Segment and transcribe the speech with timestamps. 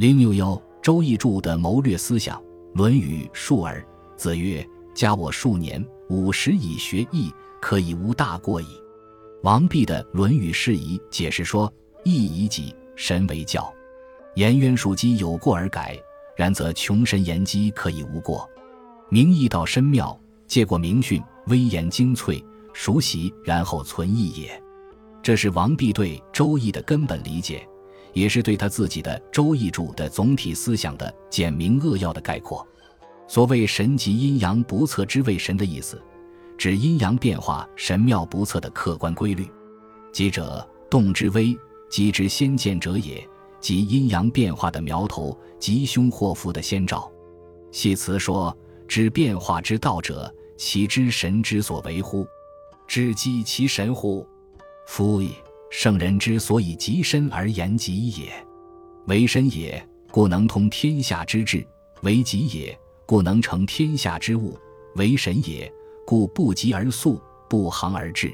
[0.00, 2.40] 零六幺，周易注的谋略思想，
[2.72, 3.78] 《论语·述而》
[4.16, 7.30] 子曰：“加我数年，五十以学易，
[7.60, 8.66] 可以无大过矣。”
[9.44, 11.70] 王弼的《论语释疑》解释说
[12.02, 13.70] ：“易以己，神为教。
[14.36, 15.94] 颜渊数机有过而改，
[16.34, 18.48] 然则穷神言机可以无过。
[19.10, 22.42] 明义道深妙，借过明训，微言精粹，
[22.72, 24.62] 熟习然后存义也。”
[25.22, 27.68] 这是王弼对《周易》的根本理解，
[28.12, 32.66] 也是对他自己的《周易注》的总体思想的简明扼要的概括。
[33.28, 36.02] 所谓“神即阴阳不测之谓神”的意思，
[36.58, 39.48] 指阴阳变化神妙不测的客观规律。
[40.12, 41.56] 吉者动之微，
[41.88, 43.24] 吉之先见者也，
[43.60, 47.10] 即阴阳变化的苗头，吉凶祸福的先兆。
[47.70, 48.56] 系辞说
[48.88, 52.26] ：“知变化之道者，其知神之所为乎？
[52.88, 54.26] 知机其神乎？”
[54.88, 55.30] 夫也，
[55.70, 58.28] 圣人之所以极深而言极也。
[59.06, 61.60] 为深也，故能通天下之志；
[62.02, 64.52] 为极也，故能成天下之物；
[64.96, 65.72] 为神也，
[66.04, 68.32] 故不疾而速，不航而至。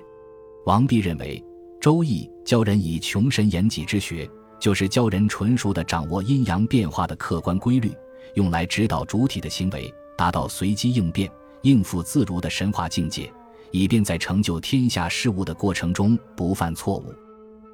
[0.64, 1.38] 王弼认为，
[1.80, 4.28] 《周易》教人以穷神言己之学，
[4.58, 7.92] 就是教人纯熟地掌握阴阳变化的客观规律，
[8.34, 11.30] 用来指导主体的行为，达到随机应变、
[11.62, 13.30] 应付自如的神话境界。
[13.72, 17.12] 以便在成就天下事物的过程中不犯错误，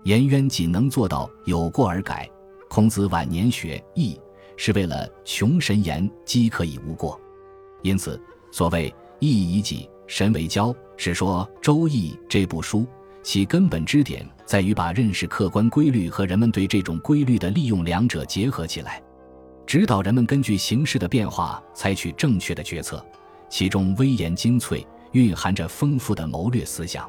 [0.04, 2.28] 颜渊仅能做到有过而改。
[2.68, 4.18] 孔子晚年学易，
[4.56, 7.20] 是为了穷神言饥可以无过。
[7.82, 12.86] 因此，所谓易以己，神为教，是说《周易》这部书
[13.22, 19.02] 其根本支点在于把认识客观规律和人们对这种规律的利用两者结合起来，
[19.66, 23.04] 指导人们根据形势的变化采取正确的决策，
[23.48, 24.86] 其中微言精粹。
[25.12, 27.06] 蕴含着丰富的谋略思想。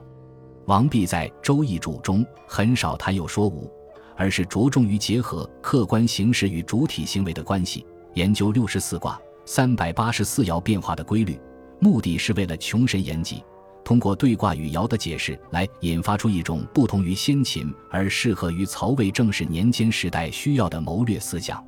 [0.66, 3.70] 王弼在《周易注》中很少谈有说无，
[4.16, 11.38] 而是着重于结合客观形势与主体行为的关系，研究六十四卦、三百八十四爻变化的规律，
[11.80, 13.44] 目的是为了穷神言己，
[13.84, 21.62] 通过对卦与爻的解释来引发出一种不同于先秦而适合于曹魏正始年间时代需要的谋略思想。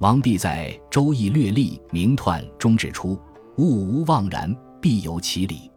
[0.00, 3.18] 王弼在《周易略历明彖》中指出
[3.56, 5.68] ：“物无妄然。”必有其理，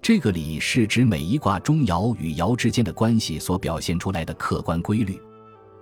[0.00, 5.20] 这个理是指每一卦中爻与爻之间的关系所表现出来的客观规律。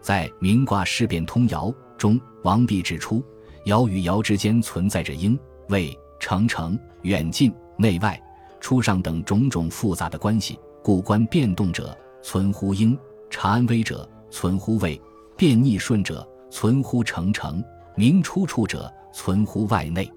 [0.00, 3.22] 在《明卦事变通爻》中，王弼指出，
[3.66, 5.38] 爻与爻之间存在着应、
[5.68, 8.20] 位、成、成、远近、内外、
[8.60, 10.58] 出上等种种复杂的关系。
[10.82, 12.96] 故观变动者，存乎应；
[13.30, 15.00] 察安危者，存乎位；
[15.36, 17.62] 变逆顺者，存乎成成；
[17.96, 20.10] 明出处者，存乎外内。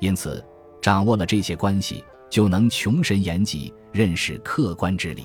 [0.00, 0.42] 因此。
[0.82, 5.24] 掌握了这些关系，就能穷神言己，认识客观之理。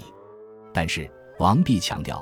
[0.73, 1.09] 但是
[1.39, 2.21] 王弼强调，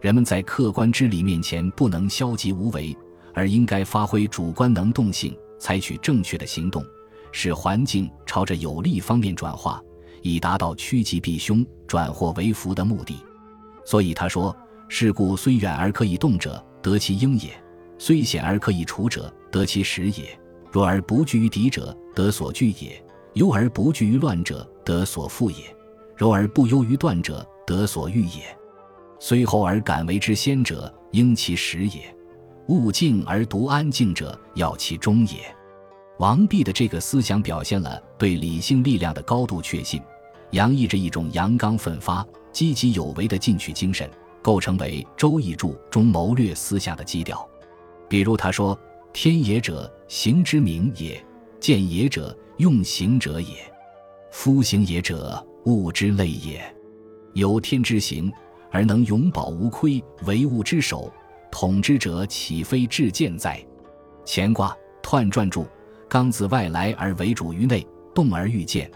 [0.00, 2.96] 人们在客观之理面前不能消极无为，
[3.34, 6.82] 而应该发挥主观能动性，采取正确的行动，
[7.30, 9.82] 使环境朝着有利方面转化，
[10.22, 13.18] 以达到趋吉避凶、转祸为福的目的。
[13.84, 14.56] 所以他说
[14.88, 17.50] ：“事故虽远而可以动者，得其应也；
[17.98, 20.38] 虽险而可以除者，得其时也。”
[20.72, 22.92] 若而不惧于敌者，得所惧也；
[23.34, 25.58] 忧而不惧于乱者，得所复也；
[26.16, 28.42] 柔而不忧于断者，得所欲也。
[29.18, 32.02] 虽厚而敢为之先者，应其实也；
[32.68, 35.38] 物静而独安静者，要其终也。
[36.18, 40.00] 王弼的这个思想表现了对理性力量的高度确信，
[40.50, 44.08] 洋溢着一种阳刚奋发、积极有为的进取精神，
[44.42, 47.48] 构成为《周易注》中谋略思想的基调。
[48.08, 48.78] 比如他说。
[49.14, 51.22] 天也者，行之名也；
[51.62, 53.72] 见也者，用行者也。
[54.32, 56.60] 夫行也者，物之类也。
[57.34, 58.32] 有天之行，
[58.72, 61.08] 而能永保无亏，为物之首，
[61.52, 63.64] 统之者岂非至见哉？
[64.26, 65.64] 乾卦彖传注：
[66.08, 68.90] 刚自外来而为主于内，动而欲见。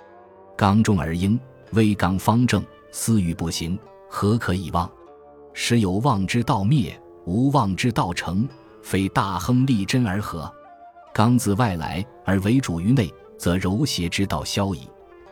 [0.56, 1.38] 刚中而应，
[1.70, 3.78] 微刚方正，思欲不行，
[4.10, 4.90] 何可以忘？
[5.52, 8.44] 时有忘之道灭，无忘之道成。
[8.82, 10.52] 非大亨利贞而和，
[11.16, 14.80] 刚自外来而为主于内，则柔邪之道消矣；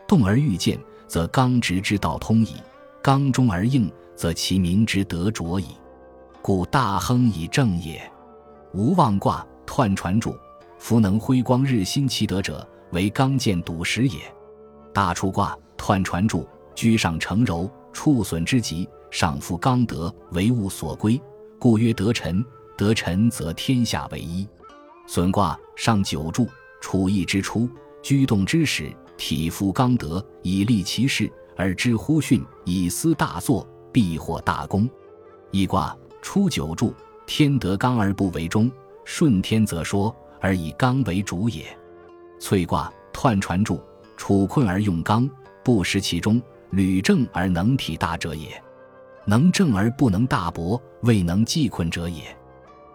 [0.07, 2.55] 动而欲见，则刚直之道通矣；
[3.03, 5.67] 刚中而应，则其民之得着矣。
[6.41, 8.01] 故大亨以正也。
[8.73, 10.35] 无妄卦彖传注：
[10.79, 14.21] 夫能辉光日新其德者，为刚健笃实也。
[14.91, 21.21] 大出卦彖传注：居上成柔，处损之极，上复刚德，为物所归，
[21.59, 22.43] 故曰得臣。
[22.75, 24.47] 得臣则天下为一。
[25.07, 26.47] 损卦上九柱，
[26.81, 27.69] 处义之初，
[28.01, 34.89] 居动之始，体肤刚德，以立其事，而知乎训，以思大作，必获大功。
[35.51, 36.93] 一卦初九柱，
[37.27, 38.69] 天德刚而不为中，
[39.03, 41.65] 顺天则说，而以刚为主也。
[42.39, 43.79] 翠卦彖传注，
[44.17, 45.29] 处困而用刚，
[45.63, 46.41] 不失其中，
[46.71, 48.61] 履正而能体大者也。
[49.27, 52.23] 能正而不能大博，未能济困者也。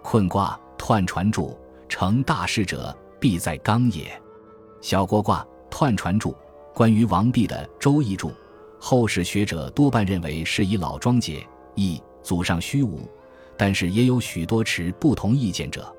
[0.02, 1.58] 困卦彖传注，
[1.90, 4.10] 成大事者，必在刚也。
[4.80, 6.34] 小国卦彖传注，
[6.72, 8.28] 关于王弼的《周易注》，
[8.78, 11.44] 后世学者多半认为是以老庄解
[11.74, 13.00] 易，祖上虚无，
[13.58, 15.92] 但是也有许多持不同意见者，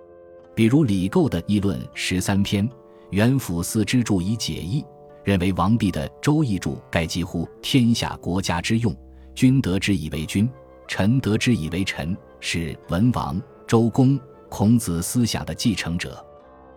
[0.56, 2.68] 比如李构的《议论十三篇》，
[3.10, 4.86] 元辅四之注以解义，
[5.26, 8.96] 认为王弼的《周易注》盖几乎天下国家之用。
[9.36, 10.50] 君得之以为君，
[10.88, 14.18] 臣得之以为臣，是文王、周公、
[14.52, 16.24] 孔子思想的继承者。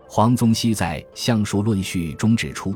[0.06, 2.72] 黄宗羲在《相术论序》中指出，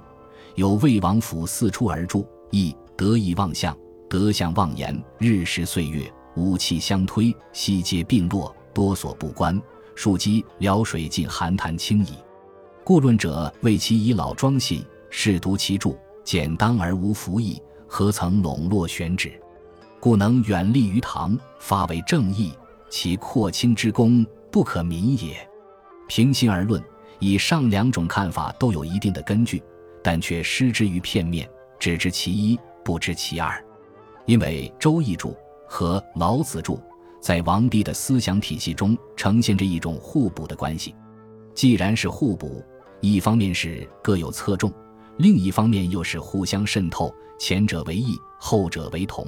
[0.56, 3.74] 有魏王府四出而著，亦得意忘相，
[4.10, 9.62] 得相忘言，日食岁月，五气相推，悉皆并落，多所不观，
[9.94, 12.14] 庶几潦水尽寒潭清矣。
[12.82, 19.40] 故论者谓其以老庄信，试读其著，简当而无浮意，何曾笼络选旨？
[20.00, 22.52] 故能远立于唐，发为正义，
[22.90, 25.36] 其扩清之功不可泯也。
[26.08, 26.82] 平心而论，
[27.18, 29.62] 以上两种看法都有一定的根据，
[30.02, 31.48] 但却失之于片面，
[31.78, 33.62] 只知其一，不知其二。
[34.26, 35.30] 因为《周易注》
[35.66, 36.76] 和《老子注》
[37.20, 40.94] 在王弼的思想体系中呈现着一种互补的关系。
[41.54, 42.62] 既然是互补，
[43.00, 44.72] 一方面是各有侧重，
[45.16, 49.26] 另一方面又是互相渗透，前者为异，后者为同。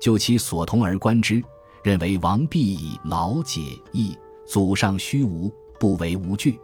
[0.00, 1.42] 就其所同而观之，
[1.82, 3.60] 认为王弼以老解
[3.92, 4.16] 义，
[4.50, 5.48] 祖上虚无，
[5.78, 6.58] 不为无据；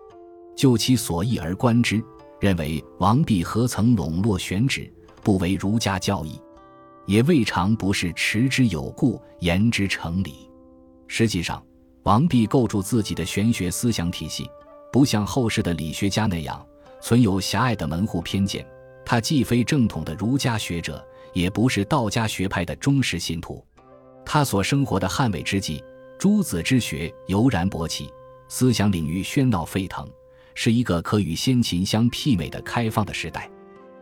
[0.56, 2.02] 就其所意而观之，
[2.40, 4.92] 认为王弼何曾笼络选旨，
[5.22, 6.40] 不为儒家教义，
[7.06, 10.50] 也未尝不是持之有故，言之成理。
[11.06, 11.64] 实际上，
[12.02, 14.50] 王弼构筑自己的玄学思想体系，
[14.92, 16.66] 不像后世的理学家那样
[17.00, 18.66] 存有狭隘的门户偏见，
[19.04, 21.00] 他既非正统的儒家学者。
[21.32, 23.62] 也不是道家学派的忠实信徒，
[24.24, 25.84] 他所生活的汉魏之际，
[26.18, 28.10] 诸子之学油然勃起，
[28.48, 30.08] 思想领域喧闹沸腾，
[30.54, 33.50] 是一个可与先秦相媲美的开放的时代。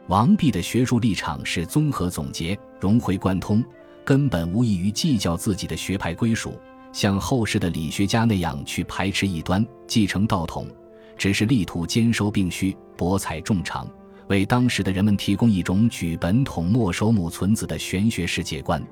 [0.07, 3.65] 王弼的学术立场是综合总结、融会贯通，
[4.05, 6.57] 根本无异于计较自己的学派归属，
[6.93, 10.69] 像后世的理学家那样去排斥异端、继承道统，
[11.17, 13.89] 只是力图兼收并蓄、博采众长。
[14.29, 18.83] 为当时的人们提供一种举本统、没收母存子的玄学世界观，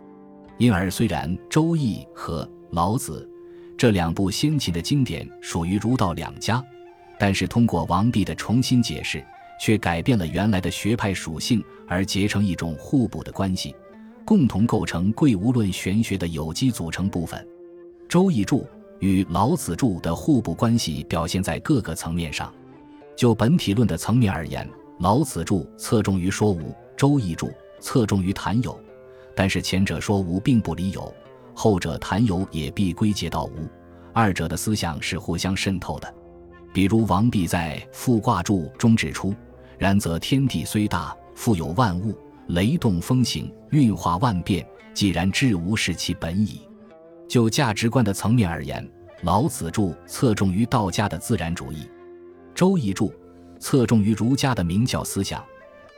[0.59, 3.29] 因而虽然《周易》和《老子》
[3.77, 6.65] 这两部先秦的经典属于儒道两家，
[7.19, 9.23] 但是通过王弼的重新解释，
[9.61, 13.77] 却改变了原来的学派属性，而结成一种互补的关系，
[14.25, 17.39] 共同构成贵无论玄学的有机组成部分。
[18.09, 18.61] 《周易注》
[19.01, 22.51] 与《老子注》的互补关系表现在各个层面上，
[23.15, 24.67] 就本体论的层面而言。
[24.99, 28.79] 老子注侧重于说无，周易注侧重于谈有，
[29.37, 31.13] 但是前者说无并不离有，
[31.55, 33.69] 后者谈有也必归结到无，
[34.13, 36.15] 二者的思想是互相渗透的。
[36.73, 39.35] 比如王弼在《复卦注》中指出
[39.79, 42.17] ：“然则天地虽大，富有万物，
[42.49, 46.63] 雷动风行，运化万变，既然至无是其本矣。”
[47.29, 48.87] 就价值观的层面而言，
[49.23, 51.89] 老子注侧重于道家的自然主义，
[52.55, 53.13] 周易注。
[53.59, 55.41] 侧重于儒家的明教思想，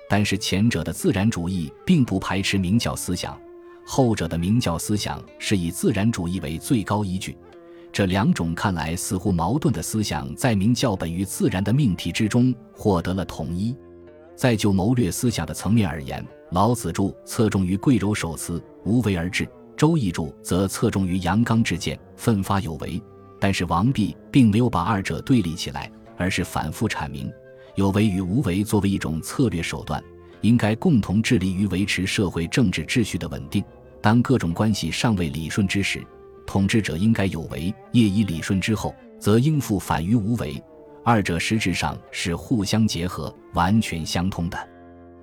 [0.07, 3.41] 但是前者的自然主义并不排斥明教思想，
[3.85, 7.37] 后者的明教思想是以自然主义为最高依据。
[7.93, 13.77] 这两种看来似乎矛盾的思想，在明教本与自然的命题之中获得了统一。
[14.35, 19.45] 在就谋略思想的层面而言，老子注侧重于贵柔守辞、无为而治；
[19.77, 23.01] 周易注则侧重于阳刚之健、奋发有为。
[23.39, 27.31] 但是王弼并没有把二者对立起来，而是反复阐明。
[27.77, 30.03] 有为与无为作为一种策略手段，
[30.45, 33.65] 应该共同致力于维持社会政治秩序的稳定。
[34.03, 36.05] 当各种关系尚未理顺之时，
[36.47, 40.63] 统治者应该有为；业已理顺之后，则应复反于无为。
[41.03, 44.69] 二者实质上是互相结合、完全相通的。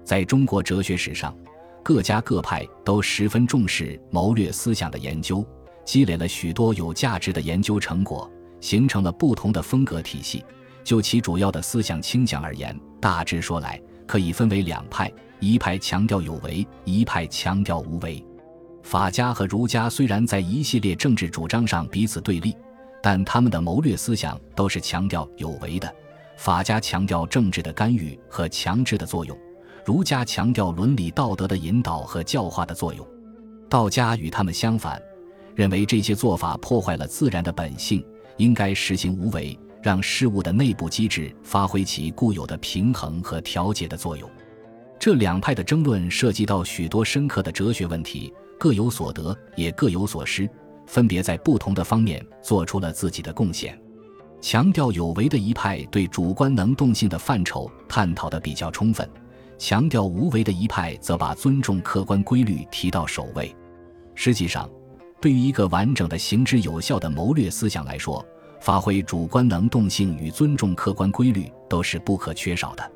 [0.04, 1.36] 在中国哲学史上，
[1.84, 5.46] 各家各派都十分重视谋略思想的研究，
[5.86, 8.28] 积累了许多有价值的研究成果，
[8.60, 10.44] 形成了不同的风格体系。
[10.84, 13.80] 就其主要的思想倾向而言，大致说来，
[14.12, 18.22] 可以分为两派：一派强调有为，一派强调无为。
[18.84, 22.53] 法家和儒家虽然在一系列政治主张上彼此对立，
[23.01, 25.89] 但他们的谋略思想都是强调有为的。
[26.36, 29.38] 法家强调政治的干预和强制的作用，
[29.86, 33.08] 儒家强调伦理道德的引导和教化的作用。
[33.70, 35.01] 道家与他们相反，
[35.56, 39.58] 认为这些做法破坏了自然的本性，应该实行无为。
[39.82, 44.30] 让事物的内部机制发挥其固有的平衡和调节的作用。
[45.00, 50.48] 这两派的争论涉及到许多深刻的哲学问题，各有所得，也各有所失，
[50.86, 53.80] 分别在不同的方面做出了自己的贡献。
[54.40, 59.10] 强调有为的一派对主观能动性的范畴探讨的比较充分，
[59.58, 63.56] 强调无为的一派则把尊重客观规律提到首位。
[64.14, 64.70] 实际上，
[65.20, 68.24] 对于一个完整的、行之有效的谋略思想来说，
[68.62, 72.91] 发挥主观能动性与尊重客观规律都是不可缺少的。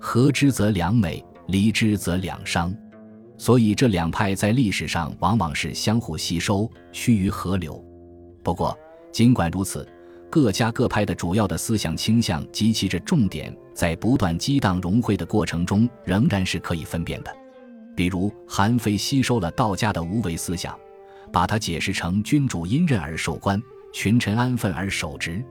[0.00, 1.22] 合之则良美。
[1.46, 2.72] 离之则两伤，
[3.36, 7.84] 所以这两派在历史上往往是相互吸收、趋于河流。
[8.44, 8.78] 不过，
[9.10, 9.84] 尽管如此，
[10.30, 17.36] 各家各派的主要的思想倾向及其着重点在不断激荡融汇的过程中，仍然是可以分辨的。
[17.96, 20.78] 比如，韩非吸收了道家的无为思想，
[21.32, 23.60] 把它解释成君主因任而受官，
[23.92, 25.42] 群臣安分而守职。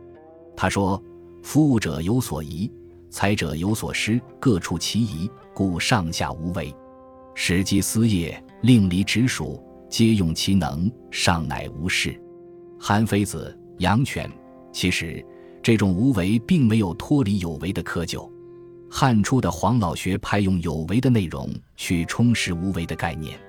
[0.55, 1.01] 他说
[1.43, 2.71] ：“服务者有所宜。”
[3.11, 6.71] 才者有所失，各处其宜，故上下无为。
[7.33, 12.15] 使祭司业，令离直属，皆用其能，上乃无事。
[12.79, 14.29] 韩非子、杨权。
[14.71, 15.25] 其实，
[15.63, 18.29] 这种无为并没有脱离有为的窠臼。
[18.91, 23.39] 汉初的黄老学派用有为的内容去充实无为的概念，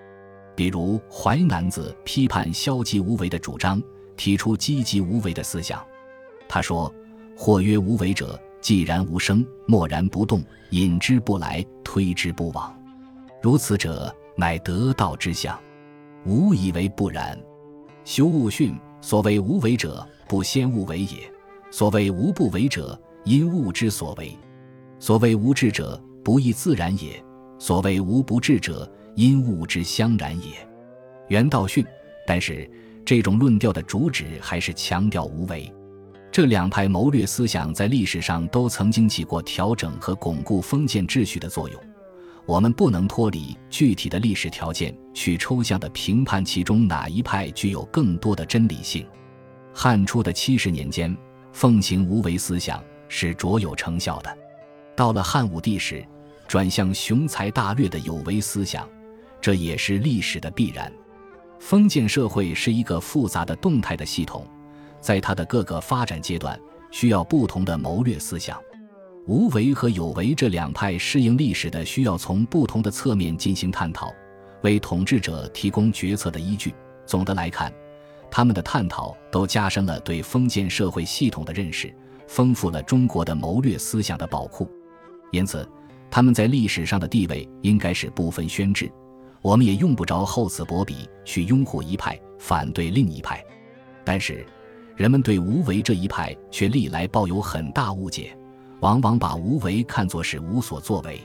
[0.57, 3.83] 比如《淮南子》批判消极无为的主张，
[4.21, 5.83] 提出积极无为的思想。
[6.47, 6.95] 他说
[7.35, 12.79] ：“或曰无为者。”既然无声，默然不动，引之不来，推之不往，
[13.41, 15.59] 如此者，乃得道之相。
[16.27, 17.41] 吾以为不然。
[18.05, 21.21] 修物训，所谓无为者，不先物为也；
[21.71, 24.37] 所谓无不为者，因物之所为；
[24.99, 27.15] 所谓无智者，不亦自然也；
[27.59, 30.69] 所谓无不智者，因物之相然也。
[31.29, 31.83] 原道训。
[32.27, 32.71] 但是，
[33.11, 35.69] 这种论调的主旨还是强调无为。
[36.31, 41.81] 这两派谋略思想在历史上都曾经起过调整和巩固封建秩序的作用。
[42.47, 49.05] 我们不能脱离具体的历史条件去抽象的评判其中哪一派具有更多的真理性。
[49.75, 51.13] 汉初的七十年间，
[51.53, 54.39] 奉行无为思想是卓有成效的。
[54.95, 56.07] 到了汉武帝时，
[56.47, 58.89] 转向雄才大略的有为思想，
[59.41, 60.93] 这也是历史的必然。
[61.61, 64.45] 封建社会是一个复杂的动态的系统。
[65.01, 66.59] 在它的各个发展阶段，
[66.91, 68.61] 需要不同的谋略思想。
[69.27, 74.13] 无为和有为这两派适应历史的需要，从不同的侧面进行探讨，
[74.63, 76.75] 为统治者提供决策的依据。
[77.07, 77.73] 总的来看，
[78.31, 81.95] 他们的探讨都加深了对封建社会系统的认识，
[82.27, 84.69] 丰富了中国的谋略思想的宝库。
[85.31, 85.69] 因此，
[86.11, 88.91] 他们在历史上的地位应该是不分宣制。
[89.43, 93.45] 我们也用不着厚此薄彼去拥护一派，反对另一派。
[94.05, 94.47] 但是。
[94.97, 98.37] 人们对无为这一派却历来抱有很大误解，
[98.81, 101.19] 往往把无为看作是无所作为。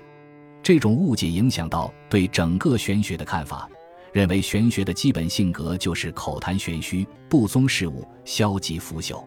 [0.63, 3.67] 这种误解影响到对整个玄学的看法，
[4.13, 9.21] 认为玄学的基本性格就是口谈玄虚、不宗事物、消极腐朽。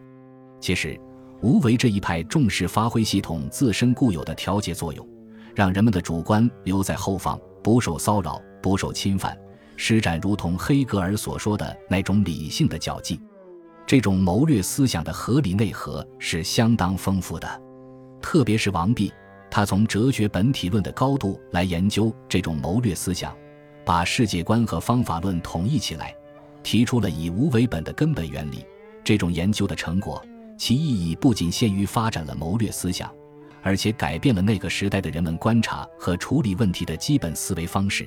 [0.62, 0.98] 其实，
[1.42, 5.06] 无为这一派重视发挥系统自身固有的调节作用，
[5.54, 9.36] 让人们的主观留在后方，不受骚扰、不受侵犯，
[9.76, 13.20] 施展如同黑格尔所说的那种理性的脚迹。
[13.86, 17.62] 这种谋略思想的合理内核是相当丰富的，
[18.20, 19.12] 特别是王弼，
[19.50, 23.34] 他从哲学本体论的高度来研究这种谋略思想，
[23.86, 26.14] 把世界观和方法论统一起来，
[26.62, 28.64] 提出了以无为本的根本原理。
[29.02, 30.22] 这种研究的成果，
[30.58, 33.10] 其意义不仅限于发展了谋略思想，
[33.62, 38.06] 而且改变了那个时代的人们观察和处理问题的基本思维方式。